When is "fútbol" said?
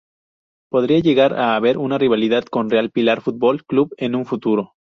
3.21-3.63